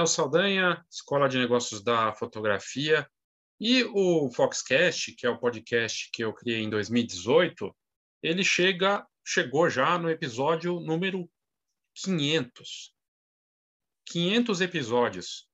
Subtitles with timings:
[0.00, 3.06] Léo Saldanha, Escola de Negócios da Fotografia.
[3.60, 7.76] E o Foxcast, que é o podcast que eu criei em 2018,
[8.22, 11.30] ele chega, chegou já no episódio número
[11.96, 12.94] 500.
[14.06, 15.46] 500 episódios.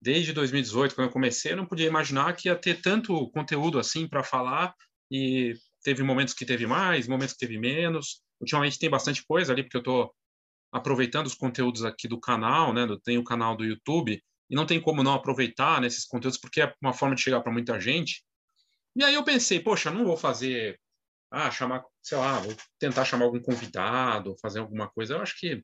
[0.00, 4.08] Desde 2018, quando eu comecei, eu não podia imaginar que ia ter tanto conteúdo assim
[4.08, 4.74] para falar
[5.08, 8.20] e teve momentos que teve mais, momentos que teve menos.
[8.40, 10.12] Ultimamente tem bastante coisa ali, porque eu estou
[10.72, 12.86] aproveitando os conteúdos aqui do canal, né?
[13.04, 16.74] Tem o canal do YouTube e não tem como não aproveitar nesses conteúdos porque é
[16.80, 18.24] uma forma de chegar para muita gente.
[18.96, 20.80] E aí eu pensei, poxa, não vou fazer,
[21.30, 25.14] ah, chamar, sei lá, vou tentar chamar algum convidado, fazer alguma coisa.
[25.14, 25.62] Eu acho que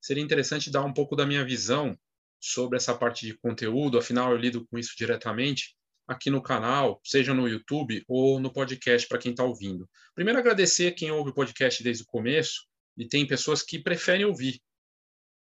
[0.00, 1.96] seria interessante dar um pouco da minha visão
[2.40, 3.98] sobre essa parte de conteúdo.
[3.98, 9.06] Afinal, eu lido com isso diretamente aqui no canal, seja no YouTube ou no podcast
[9.08, 9.88] para quem está ouvindo.
[10.14, 12.67] Primeiro, agradecer quem ouve o podcast desde o começo
[12.98, 14.60] e tem pessoas que preferem ouvir.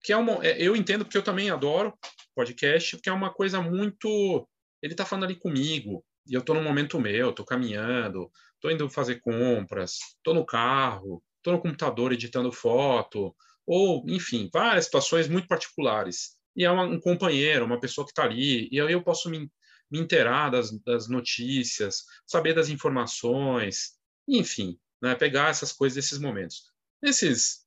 [0.03, 1.99] Que é uma, é, eu entendo porque eu também adoro
[2.35, 4.49] podcast, porque é uma coisa muito.
[4.83, 8.89] Ele está falando ali comigo, e eu estou no momento meu, estou caminhando, estou indo
[8.89, 13.35] fazer compras, estou no carro, estou no computador editando foto,
[13.67, 16.37] ou, enfim, várias situações muito particulares.
[16.57, 19.51] E é uma, um companheiro, uma pessoa que está ali, e aí eu posso me,
[19.91, 23.93] me inteirar das, das notícias, saber das informações,
[24.27, 26.70] enfim, né, pegar essas coisas desses momentos.
[27.03, 27.61] Nesses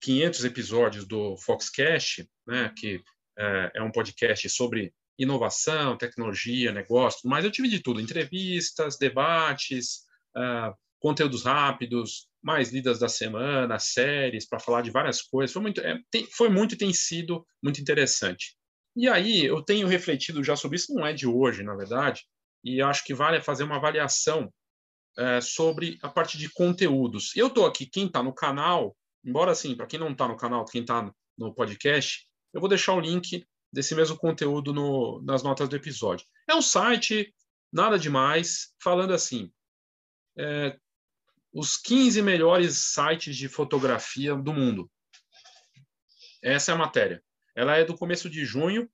[0.00, 3.02] 500 episódios do Foxcast, né, que
[3.38, 10.06] é, é um podcast sobre inovação, tecnologia, negócio, mas eu tive de tudo: entrevistas, debates,
[10.36, 15.52] uh, conteúdos rápidos, mais lidas da semana, séries para falar de várias coisas.
[15.52, 18.56] Foi muito, é, tem, foi muito e tem sido muito interessante.
[18.96, 22.24] E aí eu tenho refletido já sobre isso, não é de hoje, na verdade,
[22.64, 24.52] e acho que vale fazer uma avaliação
[25.18, 27.34] é, sobre a parte de conteúdos.
[27.36, 30.64] Eu estou aqui, quem está no canal, embora assim, para quem não está no canal,
[30.64, 35.68] quem está no podcast, eu vou deixar o link desse mesmo conteúdo no, nas notas
[35.68, 36.26] do episódio.
[36.48, 37.34] É um site,
[37.72, 39.52] nada demais, falando assim,
[40.36, 40.76] é,
[41.52, 44.90] os 15 melhores sites de fotografia do mundo.
[46.42, 47.22] Essa é a matéria.
[47.54, 48.90] Ela é do começo de junho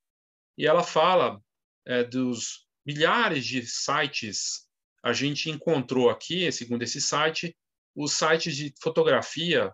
[0.58, 1.40] e ela fala
[1.86, 4.65] é, dos milhares de sites
[5.06, 7.56] a gente encontrou aqui, segundo esse site,
[7.94, 9.72] os sites de fotografia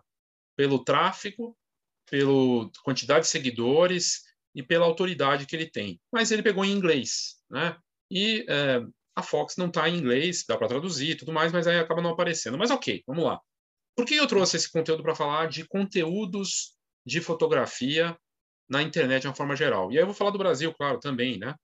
[0.55, 1.57] pelo tráfego,
[2.07, 4.21] pela quantidade de seguidores
[4.53, 5.99] e pela autoridade que ele tem.
[6.11, 7.75] Mas ele pegou em inglês, né?
[8.11, 8.79] E é,
[9.15, 12.03] a Fox não está em inglês, dá para traduzir e tudo mais, mas aí acaba
[12.03, 12.55] não aparecendo.
[12.55, 13.41] Mas ok, vamos lá.
[13.95, 18.15] Por que eu trouxe esse conteúdo para falar de conteúdos de fotografia
[18.69, 19.91] na internet de uma forma geral?
[19.91, 21.55] E aí eu vou falar do Brasil, claro, também, né?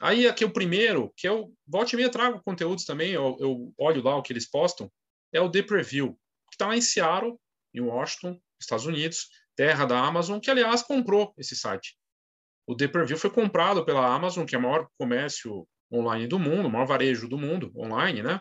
[0.00, 4.02] Aí aqui o primeiro, que eu volte e meia trago conteúdos também, eu, eu, olho
[4.02, 4.90] lá o que eles postam,
[5.32, 6.12] é o The Preview,
[6.48, 7.38] que está lá em Seattle,
[7.74, 11.96] em Washington, Estados Unidos, terra da Amazon, que aliás comprou esse site.
[12.66, 16.68] O The Preview foi comprado pela Amazon, que é o maior comércio online do mundo,
[16.68, 18.40] o maior varejo do mundo online, né?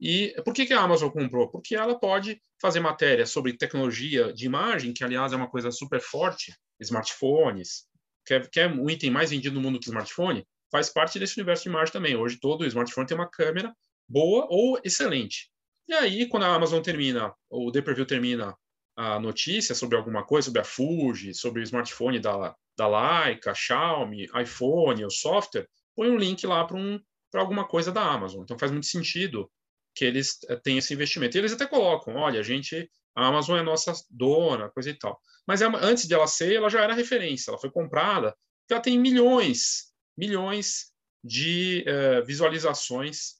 [0.00, 1.48] E por que, que a Amazon comprou?
[1.50, 6.00] Porque ela pode fazer matéria sobre tecnologia de imagem, que aliás é uma coisa super
[6.00, 7.86] forte, smartphones,
[8.24, 11.38] que é, que é um item mais vendido no mundo que smartphone, faz parte desse
[11.38, 12.16] universo de imagem também.
[12.16, 13.74] Hoje todo smartphone tem uma câmera
[14.06, 15.50] boa ou excelente.
[15.88, 18.54] E aí, quando a Amazon termina, ou o The Preview termina
[18.94, 24.26] a notícia sobre alguma coisa, sobre a Fuji, sobre o smartphone da, da Leica, Xiaomi,
[24.38, 27.00] iPhone, o software, põe um link lá para um,
[27.34, 28.42] alguma coisa da Amazon.
[28.42, 29.50] Então faz muito sentido
[29.94, 31.38] que eles eh, tenham esse investimento.
[31.38, 35.18] E eles até colocam, olha, a gente, a Amazon é nossa dona, coisa e tal.
[35.46, 38.36] Mas é antes de ela ser, ela já era referência, ela foi comprada,
[38.68, 43.34] ela tem milhões milhões de uh, visualizações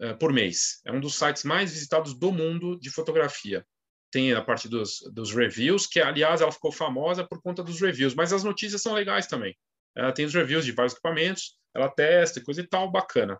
[0.00, 0.80] uh, por mês.
[0.84, 3.64] É um dos sites mais visitados do mundo de fotografia.
[4.10, 8.14] Tem a parte dos, dos reviews, que aliás ela ficou famosa por conta dos reviews,
[8.14, 9.56] mas as notícias são legais também.
[9.94, 13.38] Ela tem os reviews de vários equipamentos, ela testa coisa e tal, bacana.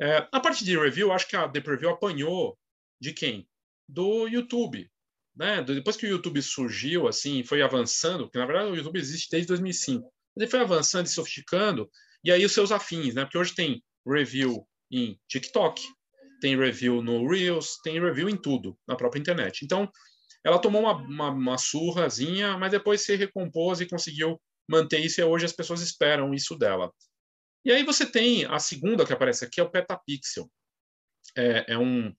[0.00, 2.58] É, a parte de review, acho que a The Preview apanhou
[3.00, 3.48] de quem?
[3.88, 4.90] Do YouTube.
[5.36, 5.62] Né?
[5.62, 9.48] Depois que o YouTube surgiu, assim, foi avançando, porque na verdade o YouTube existe desde
[9.48, 11.90] 2005 ele foi avançando e sofisticando,
[12.24, 13.24] e aí os seus afins, né?
[13.24, 15.82] Porque hoje tem review em TikTok,
[16.40, 19.64] tem review no Reels, tem review em tudo, na própria internet.
[19.64, 19.90] Então,
[20.44, 25.24] ela tomou uma, uma, uma surrazinha, mas depois se recompôs e conseguiu manter isso, e
[25.24, 26.92] hoje as pessoas esperam isso dela.
[27.64, 30.50] E aí você tem a segunda que aparece aqui, é o Petapixel.
[31.36, 32.12] É, é um,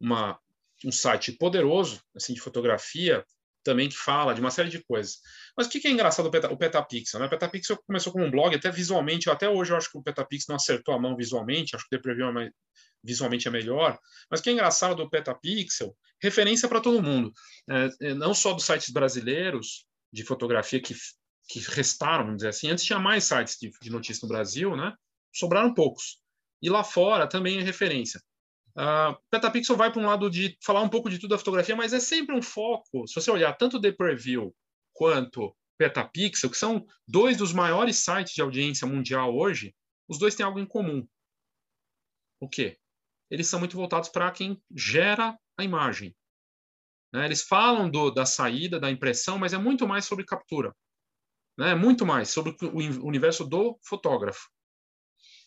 [0.00, 0.38] uma,
[0.84, 3.24] um site poderoso assim de fotografia
[3.68, 5.18] também que fala de uma série de coisas.
[5.54, 7.20] Mas o que é engraçado o, Peta, o Petapixel?
[7.20, 7.26] Né?
[7.26, 10.46] O Petapixel começou como um blog, até visualmente, até hoje eu acho que o Petapixel
[10.52, 12.50] não acertou a mão visualmente, acho que o The Preview é
[13.04, 13.98] visualmente é melhor.
[14.30, 17.30] Mas o que é engraçado do Petapixel, referência para todo mundo,
[17.68, 20.94] é, é, não só dos sites brasileiros de fotografia que
[21.50, 22.70] que restaram, vamos dizer assim.
[22.70, 24.92] Antes tinha mais sites de, de notícias no Brasil, né?
[25.32, 26.20] Sobraram poucos.
[26.60, 28.20] E lá fora também é referência.
[28.78, 31.92] Uh, Petapixel vai para um lado de falar um pouco de tudo da fotografia, mas
[31.92, 33.08] é sempre um foco.
[33.08, 34.54] Se você olhar tanto The Preview
[34.92, 39.74] quanto Petapixel, que são dois dos maiores sites de audiência mundial hoje,
[40.08, 41.04] os dois têm algo em comum.
[42.40, 42.78] O quê?
[43.28, 46.14] Eles são muito voltados para quem gera a imagem.
[47.12, 47.24] Né?
[47.24, 50.72] Eles falam do, da saída, da impressão, mas é muito mais sobre captura.
[51.58, 51.74] Né?
[51.74, 54.48] Muito mais sobre o universo do fotógrafo.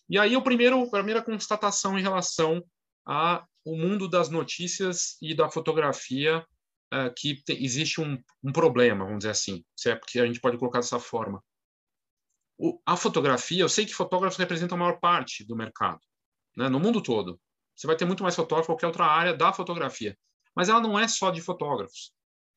[0.09, 2.61] E aí o primeiro, a primeira constatação em relação
[3.05, 6.45] ao mundo das notícias e da fotografia
[6.93, 10.39] uh, que te, existe um, um, problema, vamos dizer assim, se é porque a gente
[10.39, 11.43] pode colocar dessa forma.
[12.57, 16.01] O, a fotografia, eu sei que fotógrafos representam a maior parte do mercado,
[16.55, 17.39] né, no mundo todo.
[17.75, 20.15] Você vai ter muito mais fotógrafo que qualquer outra área da fotografia.
[20.55, 22.11] Mas ela não é só de fotógrafos.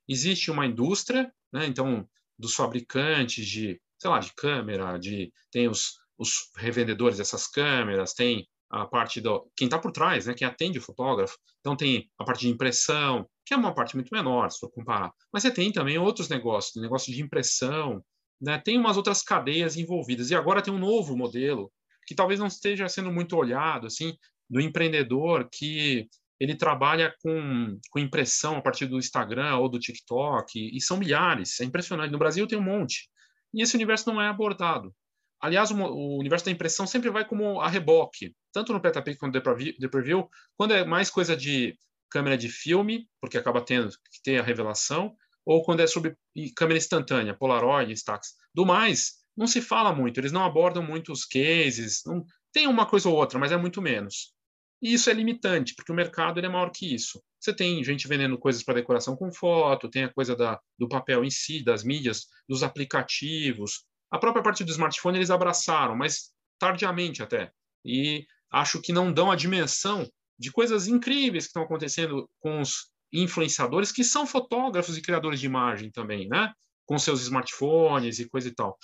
[0.06, 2.06] Existe uma indústria, né, então,
[2.38, 8.46] dos fabricantes de, sei lá, de câmera, de tem os, os revendedores dessas câmeras, tem
[8.82, 11.36] a parte do quem está por trás, né, quem atende o fotógrafo.
[11.60, 15.12] Então tem a parte de impressão, que é uma parte muito menor se for comparar.
[15.32, 18.02] Mas você tem também outros negócios, negócio de impressão,
[18.40, 18.58] né?
[18.58, 20.30] Tem umas outras cadeias envolvidas.
[20.30, 21.70] E agora tem um novo modelo
[22.06, 24.14] que talvez não esteja sendo muito olhado, assim,
[24.50, 26.06] do empreendedor que
[26.38, 31.60] ele trabalha com, com impressão a partir do Instagram ou do TikTok, e são milhares,
[31.60, 32.10] é impressionante.
[32.10, 33.08] No Brasil tem um monte.
[33.54, 34.94] E esse universo não é abordado.
[35.40, 39.34] Aliás, o, o universo da impressão sempre vai como a reboque, tanto no Petapix quanto
[39.34, 41.76] no The Preview, quando é mais coisa de
[42.08, 46.16] câmera de filme, porque acaba tendo que ter a revelação, ou quando é sobre
[46.56, 48.34] câmera instantânea, Polaroid, Instax.
[48.54, 52.86] Do mais, não se fala muito, eles não abordam muito os cases, não, tem uma
[52.86, 54.32] coisa ou outra, mas é muito menos.
[54.80, 57.20] E isso é limitante, porque o mercado é maior que isso.
[57.40, 61.24] Você tem gente vendendo coisas para decoração com foto, tem a coisa da, do papel
[61.24, 63.84] em si, das mídias, dos aplicativos.
[64.10, 67.50] A própria parte do smartphone eles abraçaram, mas tardiamente até.
[67.84, 70.08] E acho que não dão a dimensão
[70.38, 75.46] de coisas incríveis que estão acontecendo com os influenciadores que são fotógrafos e criadores de
[75.46, 76.52] imagem também, né?
[76.86, 78.76] Com seus smartphones e coisa e tal.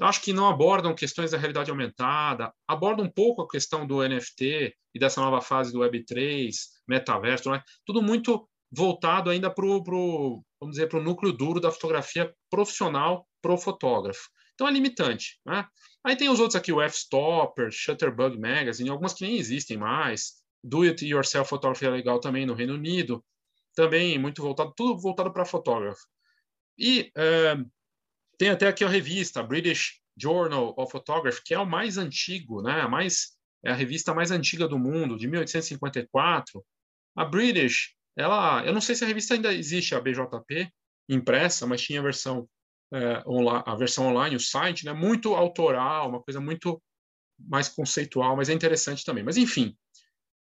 [0.00, 4.06] Eu acho que não abordam questões da realidade aumentada, abordam um pouco a questão do
[4.06, 6.50] NFT e dessa nova fase do Web3,
[6.88, 7.62] metaverso, né?
[7.84, 13.26] tudo muito voltado ainda para o, vamos dizer, para o núcleo duro da fotografia profissional
[13.42, 14.28] pro fotógrafo.
[14.62, 15.40] Então é limitante.
[15.44, 15.66] Né?
[16.04, 20.82] Aí tem os outros aqui, o F-Stopper, Shutterbug Magazine, algumas que nem existem mais, Do
[20.82, 23.24] It Yourself Photography é legal também no Reino Unido,
[23.74, 26.06] também muito voltado, tudo voltado para fotógrafo.
[26.78, 27.56] E é,
[28.38, 32.82] tem até aqui a revista, British Journal of Photography, que é o mais antigo, né?
[32.82, 36.64] A mais é a revista mais antiga do mundo, de 1854.
[37.16, 40.70] A British, ela, eu não sei se a revista ainda existe, a BJP
[41.08, 42.48] impressa, mas tinha a versão
[42.92, 43.22] é,
[43.64, 44.92] a versão online, o site, né?
[44.92, 46.80] Muito autoral, uma coisa muito
[47.38, 49.24] mais conceitual, mas é interessante também.
[49.24, 49.76] Mas enfim,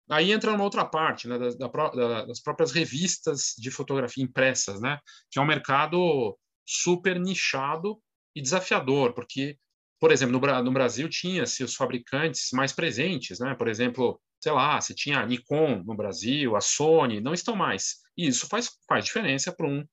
[0.09, 4.97] Aí entra uma outra parte, né, da, da, das próprias revistas de fotografia impressas, né,
[5.29, 8.01] que é um mercado super nichado
[8.35, 9.55] e desafiador, porque,
[9.99, 14.81] por exemplo, no, no Brasil tinha-se os fabricantes mais presentes, né, por exemplo, sei lá,
[14.81, 17.97] se tinha a Nikon no Brasil, a Sony, não estão mais.
[18.17, 19.85] E isso faz, faz diferença para um,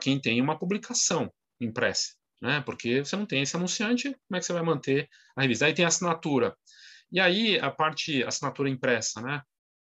[0.00, 4.46] quem tem uma publicação impressa, né, porque você não tem esse anunciante, como é que
[4.46, 5.66] você vai manter a revista?
[5.66, 6.56] Aí tem a assinatura.
[7.10, 9.42] E aí a parte assinatura impressa, né?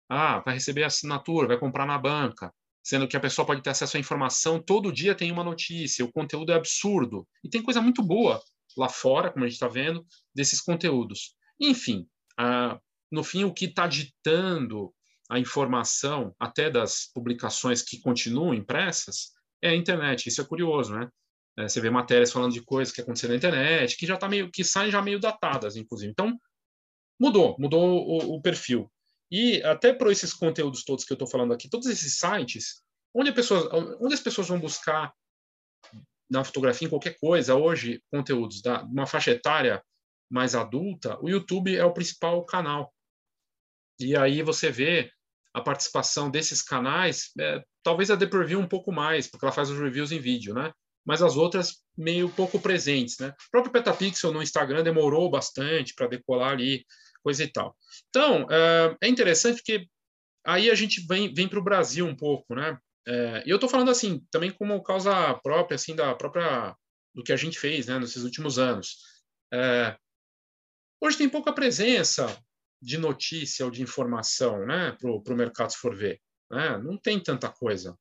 [0.10, 3.96] Ah, vai receber assinatura, vai comprar na banca, sendo que a pessoa pode ter acesso
[3.96, 7.28] à informação, todo dia tem uma notícia, o conteúdo é absurdo.
[7.44, 8.42] E tem coisa muito boa
[8.78, 11.36] lá fora, como a gente está vendo, desses conteúdos.
[11.60, 12.80] Enfim, ah,
[13.12, 14.94] no fim, o que está ditando
[15.30, 20.28] a informação, até das publicações que continuam impressas, é a internet.
[20.28, 21.08] Isso é curioso, né?
[21.58, 24.50] É, você vê matérias falando de coisas que aconteceram na internet, que já tá meio,
[24.50, 26.12] que saem já meio datadas, inclusive.
[26.12, 26.40] Então,
[27.20, 28.92] mudou, mudou o, o perfil.
[29.30, 32.82] E até para esses conteúdos todos que eu estou falando aqui, todos esses sites,
[33.14, 33.68] onde, pessoas,
[34.00, 35.14] onde as pessoas vão buscar
[36.30, 39.84] na fotografia, em qualquer coisa, hoje, conteúdos da uma faixa etária
[40.30, 42.94] mais adulta, o YouTube é o principal canal.
[44.00, 45.12] E aí você vê
[45.54, 49.70] a participação desses canais, é, talvez a The Preview um pouco mais, porque ela faz
[49.70, 50.74] os reviews em vídeo, né?
[51.06, 53.30] Mas as outras meio pouco presentes, né?
[53.30, 56.86] O próprio Petapixel no Instagram demorou bastante para decolar ali
[57.24, 57.76] coisa e tal.
[58.10, 59.88] Então, é, é interessante porque
[60.46, 62.78] aí a gente vem, vem para o Brasil um pouco, né?
[63.08, 66.76] É, e eu estou falando assim, também como causa própria, assim, da própria
[67.14, 68.98] do que a gente fez, né, nesses últimos anos.
[69.54, 69.98] É,
[71.02, 72.42] hoje tem pouca presença
[72.82, 76.22] de notícia ou de informação, né, para o mercado se for ver.
[76.50, 76.78] Né?
[76.78, 77.98] Não tem tanta coisa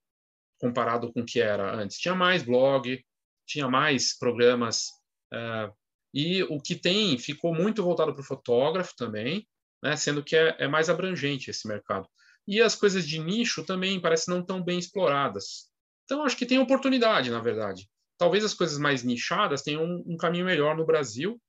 [0.61, 1.99] comparado com o que era antes.
[1.99, 3.02] Tinha mais blog,
[3.47, 5.00] tinha mais programas
[5.33, 5.73] Uh,
[6.12, 9.47] e o que tem ficou muito voltado para o fotógrafo também,
[9.83, 12.09] né, sendo que é, é, mais abrangente esse mercado.
[12.47, 15.71] E as coisas de nicho também parecem não tão bem exploradas.
[16.05, 17.88] Então, acho que tem oportunidade, na verdade.
[18.19, 21.40] Talvez as coisas mais nichadas tenham um, um caminho melhor no Brasil,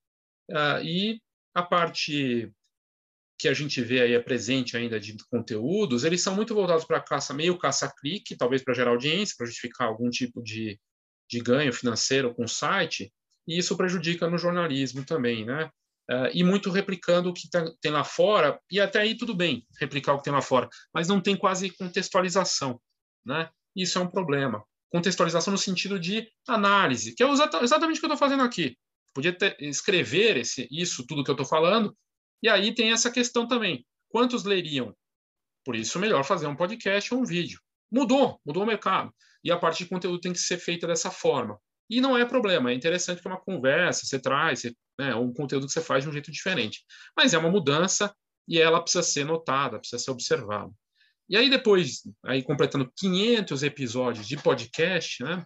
[0.51, 1.19] uh, e
[1.55, 2.51] a parte
[3.41, 7.01] que a gente vê aí é presente ainda de conteúdos, eles são muito voltados para
[7.01, 10.79] caça, meio caça-clique, talvez para gerar audiência, para justificar algum tipo de,
[11.27, 13.11] de ganho financeiro com o site,
[13.47, 15.71] e isso prejudica no jornalismo também, né?
[16.07, 19.65] Uh, e muito replicando o que tá, tem lá fora, e até aí tudo bem,
[19.79, 22.79] replicar o que tem lá fora, mas não tem quase contextualização,
[23.25, 23.49] né?
[23.75, 24.63] Isso é um problema.
[24.91, 28.77] Contextualização no sentido de análise, que é exatamente o que eu estou fazendo aqui.
[29.15, 31.97] Podia ter, escrever esse, isso, tudo que eu estou falando,
[32.41, 33.85] e aí tem essa questão também.
[34.09, 34.95] Quantos leriam?
[35.63, 37.59] Por isso, melhor fazer um podcast ou um vídeo.
[37.91, 39.13] Mudou, mudou o mercado.
[39.43, 41.59] E a parte de conteúdo tem que ser feita dessa forma.
[41.89, 44.63] E não é problema, é interessante que é uma conversa, você traz
[44.97, 46.85] né, um conteúdo que você faz de um jeito diferente.
[47.15, 48.15] Mas é uma mudança
[48.47, 50.71] e ela precisa ser notada, precisa ser observada.
[51.27, 55.45] E aí depois, aí completando 500 episódios de podcast, né,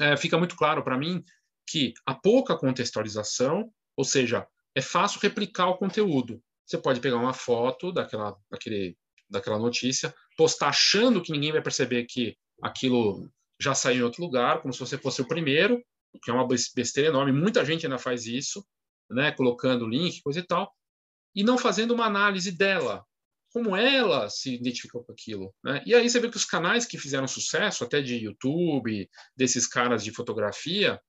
[0.00, 1.22] é, fica muito claro para mim
[1.68, 6.42] que há pouca contextualização, ou seja, é fácil replicar o conteúdo.
[6.66, 8.96] Você pode pegar uma foto daquela, daquele,
[9.28, 14.60] daquela notícia, postar achando que ninguém vai perceber que aquilo já saiu em outro lugar,
[14.60, 15.82] como se você fosse o primeiro,
[16.22, 17.32] que é uma besteira enorme.
[17.32, 18.64] Muita gente ainda faz isso,
[19.10, 20.72] né, colocando link, coisa e tal,
[21.34, 23.04] e não fazendo uma análise dela,
[23.52, 25.54] como ela se identificou com aquilo.
[25.62, 25.82] Né?
[25.86, 30.02] E aí você vê que os canais que fizeram sucesso, até de YouTube, desses caras
[30.02, 31.00] de fotografia,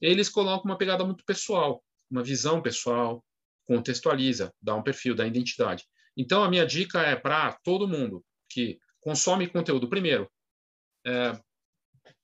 [0.00, 3.24] eles colocam uma pegada muito pessoal uma visão pessoal,
[3.66, 5.84] contextualiza, dá um perfil, dá identidade.
[6.16, 10.30] Então, a minha dica é para todo mundo que consome conteúdo, primeiro,
[11.06, 11.40] é,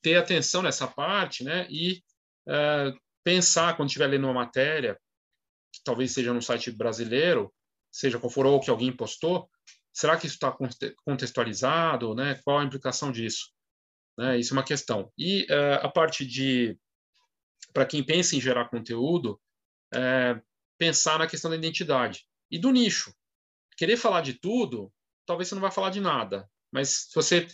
[0.03, 2.03] ter atenção nessa parte né, e
[2.47, 2.93] é,
[3.25, 4.99] pensar, quando estiver lendo uma matéria,
[5.73, 7.53] que talvez seja no site brasileiro,
[7.91, 9.51] seja qual for ou que alguém postou,
[9.93, 10.57] será que isso está
[11.05, 12.15] contextualizado?
[12.15, 12.41] Né?
[12.45, 13.51] Qual a implicação disso?
[14.17, 14.39] Né?
[14.39, 15.11] Isso é uma questão.
[15.17, 16.79] E é, a parte de,
[17.73, 19.41] para quem pensa em gerar conteúdo,
[19.95, 20.41] é,
[20.79, 23.13] pensar na questão da identidade e do nicho.
[23.77, 24.93] Querer falar de tudo,
[25.27, 26.49] talvez você não vá falar de nada.
[26.73, 27.47] Mas se você,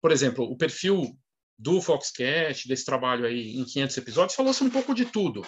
[0.00, 1.16] por exemplo, o perfil
[1.58, 5.42] do Foxcast, desse trabalho aí em 500 episódios, falou-se um pouco de tudo.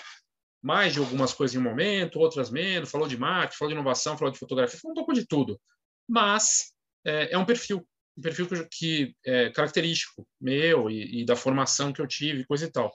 [0.62, 2.90] Mais de algumas coisas em um momento, outras menos.
[2.90, 5.60] Falou de marketing, falou de inovação, falou de fotografia, falou um pouco de tudo.
[6.08, 6.72] Mas
[7.04, 11.92] é, é um perfil, um perfil que, que é característico meu e, e da formação
[11.92, 12.92] que eu tive, coisa e tal.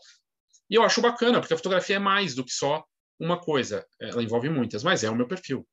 [0.69, 2.85] E eu acho bacana, porque a fotografia é mais do que só
[3.19, 5.67] uma coisa, ela envolve muitas, mas é o meu perfil.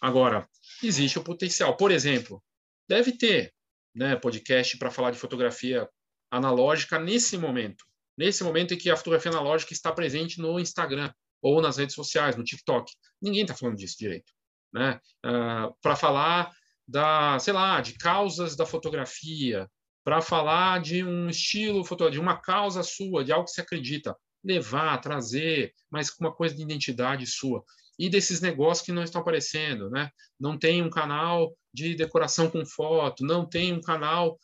[0.00, 0.48] Agora,
[0.82, 1.76] existe o potencial.
[1.76, 2.42] Por exemplo,
[2.88, 3.52] deve ter
[3.94, 5.88] né, podcast para falar de fotografia
[6.30, 7.84] analógica nesse momento.
[8.16, 12.36] Nesse momento em que a fotografia analógica está presente no Instagram ou nas redes sociais,
[12.36, 12.92] no TikTok.
[13.20, 14.32] Ninguém está falando disso direito.
[14.72, 15.00] Né?
[15.24, 16.50] Uh, ah, para falar
[16.86, 19.68] da, sei lá, de causas da fotografia,
[20.04, 24.16] para falar de um estilo, de uma causa sua, de algo que você acredita
[24.48, 27.62] levar, trazer, mas com uma coisa de identidade sua.
[27.98, 30.10] E desses negócios que não estão aparecendo, né?
[30.40, 34.38] Não tem um canal de decoração com foto, não tem um canal,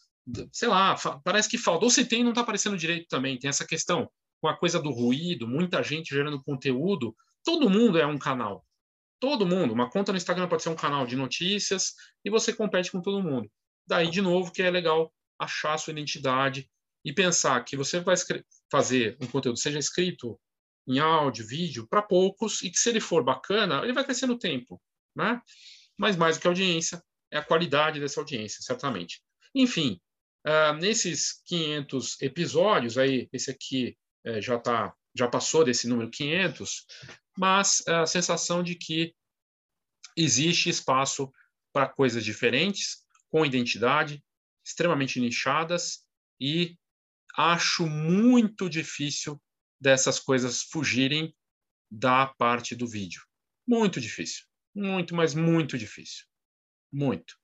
[0.52, 0.94] sei lá,
[1.24, 1.84] parece que falta.
[1.84, 3.38] Ou se tem, não está aparecendo direito também.
[3.38, 7.16] Tem essa questão com a coisa do ruído, muita gente gerando conteúdo.
[7.42, 8.64] Todo mundo é um canal.
[9.20, 9.72] Todo mundo.
[9.72, 11.94] Uma conta no Instagram pode ser um canal de notícias
[12.24, 13.50] e você compete com todo mundo.
[13.86, 16.68] Daí, de novo, que é legal achar sua identidade
[17.04, 18.16] e pensar que você vai
[18.74, 20.36] fazer um conteúdo, seja escrito
[20.84, 24.36] em áudio, vídeo, para poucos, e que se ele for bacana, ele vai crescer no
[24.36, 24.82] tempo.
[25.14, 25.40] Né?
[25.96, 27.00] Mas mais do que a audiência,
[27.30, 29.22] é a qualidade dessa audiência, certamente.
[29.54, 30.00] Enfim,
[30.44, 36.84] uh, nesses 500 episódios, aí esse aqui uh, já, tá, já passou desse número 500,
[37.38, 39.14] mas a sensação de que
[40.16, 41.30] existe espaço
[41.72, 44.20] para coisas diferentes, com identidade,
[44.66, 46.04] extremamente nichadas
[46.40, 46.76] e
[47.36, 49.40] acho muito difícil
[49.80, 51.34] dessas coisas fugirem
[51.90, 53.22] da parte do vídeo.
[53.66, 54.44] Muito difícil.
[54.74, 56.24] Muito, mas muito difícil.
[56.92, 57.36] Muito.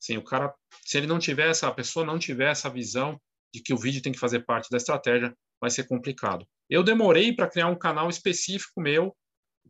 [0.00, 3.20] Sim, o cara, se ele não tiver essa, a pessoa não tiver essa visão
[3.54, 6.46] de que o vídeo tem que fazer parte da estratégia, vai ser complicado.
[6.68, 9.16] Eu demorei para criar um canal específico meu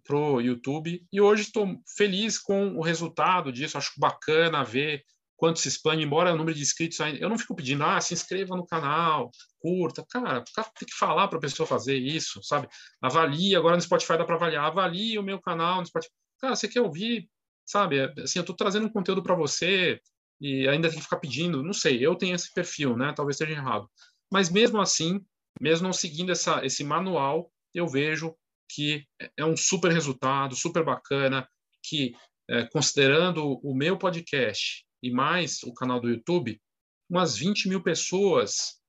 [0.03, 3.79] pro YouTube e hoje estou feliz com o resultado disso.
[3.79, 5.05] Acho bacana ver
[5.37, 7.19] quanto se expande, embora o número de inscritos ainda.
[7.19, 10.05] Eu não fico pedindo, ah, se inscreva no canal, curta.
[10.09, 12.69] Cara, o cara tem que falar para a pessoa fazer isso, sabe?
[13.03, 16.13] Avalie, agora no Spotify dá para avaliar, avalie o meu canal no Spotify.
[16.41, 17.29] Cara, você quer ouvir,
[17.67, 17.99] sabe?
[17.99, 20.01] É, assim, eu estou trazendo um conteúdo para você
[20.41, 23.13] e ainda tem que ficar pedindo, não sei, eu tenho esse perfil, né?
[23.15, 23.89] Talvez esteja errado.
[24.33, 25.25] Mas mesmo assim,
[25.61, 28.35] mesmo não seguindo essa, esse manual, eu vejo
[28.69, 31.49] que é um super resultado, super bacana,
[31.83, 32.15] que
[32.49, 36.61] é, considerando o meu podcast e mais o canal do YouTube,
[37.09, 38.81] umas 20 mil pessoas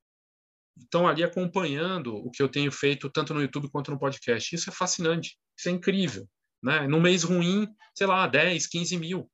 [0.77, 4.55] estão ali acompanhando o que eu tenho feito tanto no YouTube quanto no podcast.
[4.55, 6.27] Isso é fascinante, isso é incrível.
[6.63, 6.87] Né?
[6.87, 9.31] No mês ruim, sei lá, 10, 15 mil.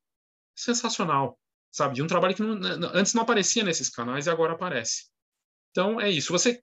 [0.56, 1.40] Sensacional,
[1.72, 1.96] sabe?
[1.96, 2.60] De um trabalho que não,
[2.94, 5.06] antes não aparecia nesses canais e agora aparece.
[5.70, 6.32] Então, é isso.
[6.32, 6.62] Você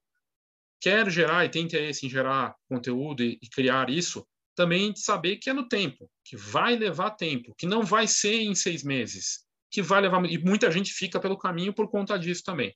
[0.81, 5.49] quer gerar e tem interesse em gerar conteúdo e, e criar isso, também saber que
[5.49, 9.81] é no tempo, que vai levar tempo, que não vai ser em seis meses, que
[9.81, 10.23] vai levar.
[10.25, 12.75] E muita gente fica pelo caminho por conta disso também.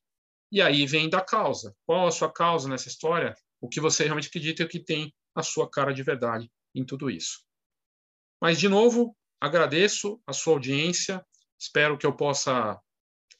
[0.51, 1.75] E aí vem da causa.
[1.85, 3.33] Qual a sua causa nessa história?
[3.59, 6.85] O que você realmente acredita e o que tem a sua cara de verdade em
[6.85, 7.43] tudo isso.
[8.41, 11.25] Mas, de novo, agradeço a sua audiência.
[11.59, 12.79] Espero que eu possa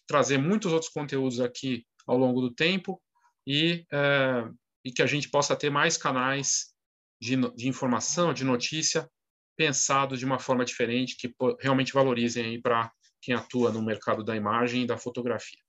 [0.07, 3.01] trazer muitos outros conteúdos aqui ao longo do tempo
[3.45, 4.49] e, é,
[4.83, 6.73] e que a gente possa ter mais canais
[7.21, 9.09] de, de informação, de notícia,
[9.55, 12.91] pensados de uma forma diferente, que realmente valorizem para
[13.23, 15.59] quem atua no mercado da imagem e da fotografia.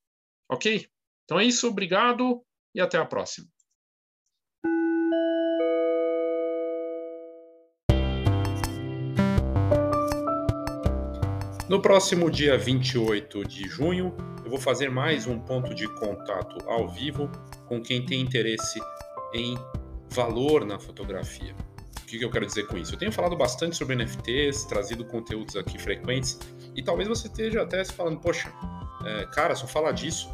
[0.51, 0.89] Ok?
[1.25, 2.45] Então é isso, obrigado
[2.75, 3.47] e até a próxima.
[11.69, 16.89] No próximo dia 28 de junho, eu vou fazer mais um ponto de contato ao
[16.89, 17.31] vivo
[17.67, 18.79] com quem tem interesse
[19.33, 19.55] em
[20.11, 21.57] valor na fotografia.
[22.05, 22.95] O que eu quero dizer com isso?
[22.95, 26.39] Eu tenho falado bastante sobre NFTs, trazido conteúdos aqui frequentes,
[26.77, 28.53] e talvez você esteja até se falando, poxa,
[29.07, 30.31] é, cara, só falar disso.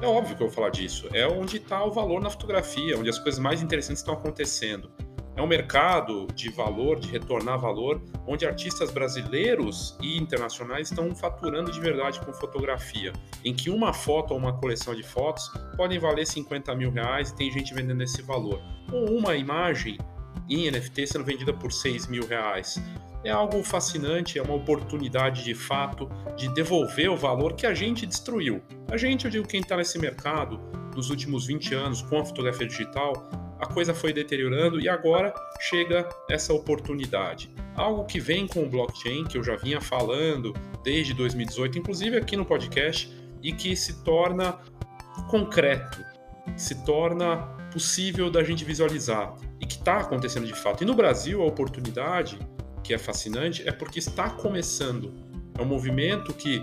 [0.00, 1.08] É óbvio que eu vou falar disso.
[1.12, 4.88] É onde está o valor na fotografia, onde as coisas mais interessantes estão acontecendo.
[5.36, 11.70] É um mercado de valor, de retornar valor, onde artistas brasileiros e internacionais estão faturando
[11.70, 13.12] de verdade com fotografia,
[13.44, 17.36] em que uma foto ou uma coleção de fotos podem valer 50 mil reais e
[17.36, 18.60] tem gente vendendo esse valor.
[18.92, 19.96] Ou uma imagem
[20.48, 22.80] em NFT sendo vendida por 6 mil reais
[23.24, 28.06] é algo fascinante, é uma oportunidade de fato de devolver o valor que a gente
[28.06, 28.62] destruiu.
[28.90, 30.58] A gente, eu digo, quem está nesse mercado
[30.94, 33.12] nos últimos 20 anos com a fotografia digital,
[33.58, 37.50] a coisa foi deteriorando e agora chega essa oportunidade.
[37.74, 42.36] Algo que vem com o blockchain, que eu já vinha falando desde 2018, inclusive aqui
[42.36, 44.58] no podcast, e que se torna
[45.28, 46.04] concreto,
[46.56, 50.82] se torna possível da gente visualizar e que está acontecendo de fato.
[50.82, 52.36] E no Brasil, a oportunidade
[52.82, 55.14] que é fascinante é porque está começando.
[55.56, 56.60] É um movimento que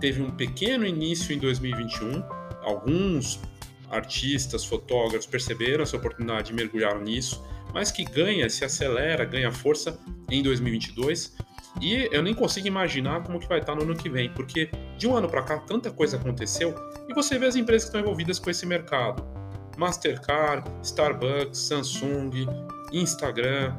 [0.00, 2.20] teve um pequeno início em 2021.
[2.62, 3.40] Alguns
[3.88, 7.40] artistas, fotógrafos perceberam essa oportunidade e mergulharam nisso,
[7.72, 9.96] mas que ganha, se acelera, ganha força
[10.28, 11.36] em 2022.
[11.80, 15.06] E eu nem consigo imaginar como que vai estar no ano que vem, porque de
[15.06, 16.74] um ano para cá tanta coisa aconteceu
[17.08, 19.45] e você vê as empresas que estão envolvidas com esse mercado.
[19.76, 22.46] Mastercard, Starbucks, Samsung,
[22.92, 23.74] Instagram,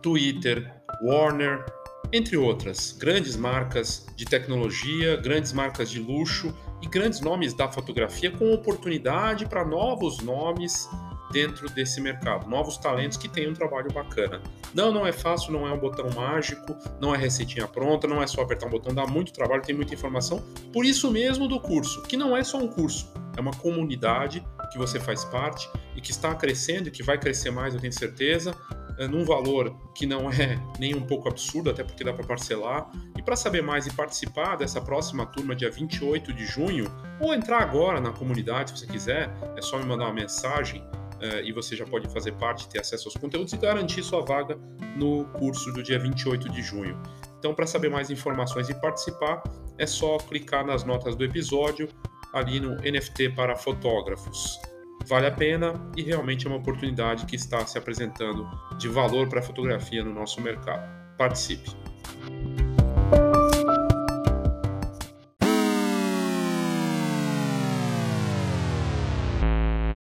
[0.00, 1.64] Twitter, Warner,
[2.12, 8.30] entre outras grandes marcas de tecnologia, grandes marcas de luxo e grandes nomes da fotografia
[8.30, 10.88] com oportunidade para novos nomes
[11.32, 14.42] dentro desse mercado, novos talentos que têm um trabalho bacana.
[14.74, 18.26] Não, não é fácil, não é um botão mágico, não é receitinha pronta, não é
[18.26, 20.42] só apertar um botão, dá muito trabalho, tem muita informação.
[20.72, 24.78] Por isso mesmo do curso, que não é só um curso, é uma comunidade que
[24.78, 28.54] você faz parte e que está crescendo e que vai crescer mais, eu tenho certeza.
[28.98, 32.90] Eh, num valor que não é nem um pouco absurdo, até porque dá para parcelar.
[33.16, 36.86] E para saber mais e participar dessa próxima turma, dia 28 de junho,
[37.20, 41.42] ou entrar agora na comunidade, se você quiser, é só me mandar uma mensagem uh,
[41.44, 44.58] e você já pode fazer parte, ter acesso aos conteúdos e garantir sua vaga
[44.96, 47.00] no curso do dia 28 de junho.
[47.38, 49.42] Então, para saber mais informações e participar,
[49.78, 51.88] é só clicar nas notas do episódio
[52.32, 54.58] ali no NFT para fotógrafos
[55.06, 59.40] vale a pena e realmente é uma oportunidade que está se apresentando de valor para
[59.40, 60.88] a fotografia no nosso mercado.
[61.16, 61.91] Participe!